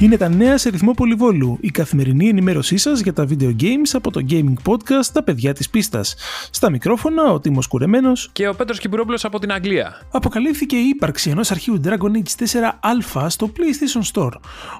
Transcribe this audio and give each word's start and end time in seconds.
Είναι 0.00 0.16
τα 0.16 0.28
νέα 0.28 0.58
σε 0.58 0.70
ρυθμό 0.70 0.92
πολυβόλου, 0.92 1.58
η 1.60 1.70
καθημερινή 1.70 2.28
ενημέρωσή 2.28 2.76
σας 2.76 3.00
για 3.00 3.12
τα 3.12 3.26
video 3.28 3.56
games 3.60 3.90
από 3.92 4.10
το 4.10 4.24
gaming 4.30 4.54
podcast 4.64 5.04
Τα 5.12 5.22
παιδιά 5.22 5.52
της 5.52 5.70
πίστας. 5.70 6.14
Στα 6.50 6.70
μικρόφωνα 6.70 7.32
ο 7.32 7.40
Τίμος 7.40 7.66
Κουρεμένος 7.66 8.30
και 8.32 8.48
ο 8.48 8.54
Πέτρος 8.54 8.78
Κυπουρόπουλος 8.78 9.24
από 9.24 9.38
την 9.38 9.52
Αγγλία. 9.52 10.06
Αποκαλύφθηκε 10.10 10.76
η 10.76 10.88
ύπαρξη 10.88 11.30
ενός 11.30 11.50
αρχείου 11.50 11.80
Dragon 11.84 12.10
Age 12.10 12.44
4α 12.44 13.26
στο 13.28 13.52
PlayStation 13.56 14.10
Store. 14.12 14.32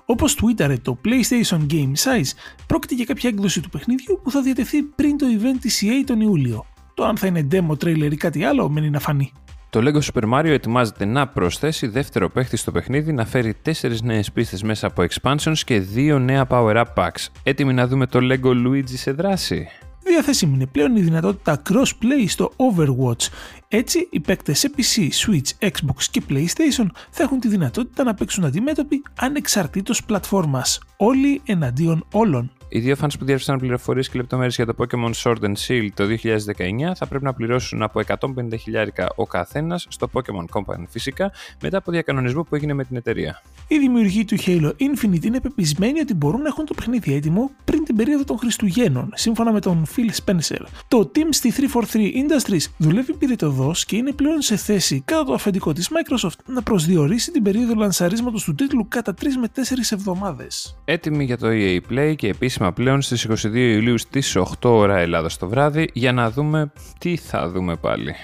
Όπως 0.04 0.36
τwitteret 0.36 0.80
το 0.82 0.98
PlayStation 1.04 1.58
Game 1.70 1.92
Size, 2.04 2.30
πρόκειται 2.66 2.94
για 2.94 3.04
κάποια 3.04 3.28
έκδοση 3.28 3.60
του 3.60 3.68
παιχνιδιού 3.68 4.20
που 4.22 4.30
θα 4.30 4.42
διατεθεί 4.42 4.82
πριν 4.82 5.18
το 5.18 5.26
event 5.38 5.58
της 5.60 5.82
EA 5.84 6.04
τον 6.06 6.20
Ιούλιο. 6.20 6.66
Το 6.94 7.04
αν 7.04 7.16
θα 7.16 7.26
είναι 7.26 7.46
demo 7.52 7.84
trailer 7.84 8.12
ή 8.12 8.16
κάτι 8.16 8.44
άλλο 8.44 8.68
μένει 8.68 8.90
να 8.90 9.00
φανεί. 9.00 9.32
Το 9.70 9.80
LEGO 9.82 10.00
Super 10.12 10.32
Mario 10.32 10.44
ετοιμάζεται 10.44 11.04
να 11.04 11.28
προσθέσει 11.28 11.86
δεύτερο 11.86 12.30
παίχτη 12.30 12.56
στο 12.56 12.72
παιχνίδι, 12.72 13.12
να 13.12 13.24
φέρει 13.24 13.54
4 13.64 13.72
νέες 14.02 14.32
πίστες 14.32 14.62
μέσα 14.62 14.86
από 14.86 15.04
expansions 15.08 15.58
και 15.64 15.82
2 15.94 16.18
νέα 16.20 16.46
power-up 16.48 16.84
packs. 16.94 17.26
Έτοιμοι 17.42 17.72
να 17.72 17.86
δούμε 17.86 18.06
το 18.06 18.18
LEGO 18.22 18.66
Luigi 18.66 18.94
σε 18.94 19.12
δράση; 19.12 19.68
Διαθέσιμη 20.02 20.54
είναι 20.54 20.66
πλέον 20.66 20.96
η 20.96 21.00
δυνατότητα 21.00 21.62
cross-play 21.68 22.24
στο 22.26 22.52
Overwatch. 22.56 23.28
Έτσι, 23.68 24.08
οι 24.10 24.20
παίκτες 24.20 24.58
σε 24.58 24.70
PC, 24.76 25.08
Switch, 25.26 25.66
Xbox 25.66 26.02
και 26.10 26.22
PlayStation 26.28 26.86
θα 27.10 27.22
έχουν 27.22 27.40
τη 27.40 27.48
δυνατότητα 27.48 28.04
να 28.04 28.14
παίξουν 28.14 28.44
αντιμέτωποι 28.44 29.02
ανεξαρτήτως 29.20 30.04
πλατφόρμας, 30.04 30.80
όλοι 30.96 31.40
εναντίον 31.44 32.06
όλων. 32.12 32.52
Οι 32.72 32.78
δύο 32.78 32.96
fans 33.00 33.08
που 33.18 33.24
διέρευσαν 33.24 33.58
πληροφορίες 33.58 34.08
και 34.08 34.18
λεπτομέρειες 34.18 34.54
για 34.56 34.66
το 34.66 34.74
Pokémon 34.78 35.10
Sword 35.22 35.40
and 35.40 35.54
Shield 35.66 35.88
το 35.94 36.04
2019 36.22 36.92
θα 36.94 37.06
πρέπει 37.06 37.24
να 37.24 37.32
πληρώσουν 37.32 37.82
από 37.82 38.00
150 38.06 38.18
χιλιάρικα 38.60 39.08
ο 39.14 39.26
καθένας 39.26 39.86
στο 39.88 40.10
Pokémon 40.12 40.44
Company 40.52 40.84
φυσικά 40.88 41.32
μετά 41.62 41.76
από 41.76 41.90
διακανονισμό 41.90 42.42
που 42.42 42.54
έγινε 42.54 42.72
με 42.72 42.84
την 42.84 42.96
εταιρεία. 42.96 43.42
Οι 43.68 43.78
δημιουργοί 43.78 44.24
του 44.24 44.36
Halo 44.38 44.70
Infinite 44.70 45.24
είναι 45.24 45.40
πεπισμένοι 45.40 46.00
ότι 46.00 46.14
μπορούν 46.14 46.40
να 46.40 46.48
έχουν 46.48 46.64
το 46.64 46.74
παιχνίδι 46.74 47.14
έτοιμο 47.14 47.50
πριν 47.59 47.59
την 47.90 47.98
περίοδο 47.98 48.24
των 48.24 48.38
Χριστουγέννων, 48.38 49.10
σύμφωνα 49.14 49.52
με 49.52 49.60
τον 49.60 49.86
Phil 49.96 50.10
Spencer. 50.24 50.60
Το 50.88 51.10
team 51.14 51.28
στη 51.30 51.52
343 51.52 51.96
Industries 51.96 52.70
δουλεύει 52.76 53.12
πυρητοδός 53.12 53.84
και 53.84 53.96
είναι 53.96 54.12
πλέον 54.12 54.40
σε 54.40 54.56
θέση, 54.56 55.02
κατά 55.04 55.24
το 55.24 55.32
αφεντικό 55.32 55.72
της 55.72 55.88
Microsoft, 55.90 56.38
να 56.46 56.62
προσδιορίσει 56.62 57.30
την 57.30 57.42
περίοδο 57.42 57.74
λανσαρίσματος 57.74 58.44
του 58.44 58.54
τίτλου 58.54 58.86
κατά 58.88 59.14
3 59.20 59.24
με 59.40 59.48
4 59.54 59.60
εβδομάδες. 59.90 60.76
Έτοιμοι 60.84 61.24
για 61.24 61.38
το 61.38 61.46
EA 61.50 61.78
Play 61.90 62.14
και 62.16 62.28
επίσημα 62.28 62.72
πλέον 62.72 63.02
στις 63.02 63.26
22 63.28 63.54
Ιουλίου 63.54 63.98
στις 63.98 64.36
8 64.36 64.44
ώρα 64.60 64.98
Ελλάδας 64.98 65.36
το 65.36 65.48
βράδυ 65.48 65.90
για 65.92 66.12
να 66.12 66.30
δούμε 66.30 66.72
τι 66.98 67.16
θα 67.16 67.48
δούμε 67.48 67.76
πάλι. 67.76 68.14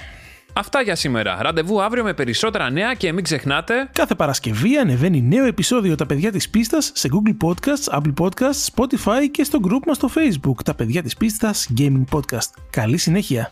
Αυτά 0.58 0.82
για 0.82 0.94
σήμερα. 0.94 1.38
Ραντεβού 1.42 1.82
αύριο 1.82 2.04
με 2.04 2.14
περισσότερα 2.14 2.70
νέα 2.70 2.94
και 2.94 3.12
μην 3.12 3.24
ξεχνάτε. 3.24 3.88
Κάθε 3.92 4.14
Παρασκευή 4.14 4.76
ανεβαίνει 4.76 5.22
νέο 5.22 5.44
επεισόδιο 5.44 5.94
Τα 5.94 6.06
παιδιά 6.06 6.32
της 6.32 6.50
πίστας 6.50 6.90
σε 6.94 7.08
Google 7.12 7.46
Podcasts, 7.46 7.98
Apple 7.98 8.12
Podcasts, 8.24 8.74
Spotify 8.74 9.30
και 9.30 9.44
στο 9.44 9.58
group 9.62 9.80
μας 9.86 9.96
στο 9.96 10.10
Facebook 10.14 10.62
Τα 10.64 10.74
παιδιά 10.74 11.02
της 11.02 11.16
πίστας 11.16 11.68
Gaming 11.78 12.04
Podcast. 12.10 12.50
Καλή 12.70 12.96
συνέχεια. 12.96 13.50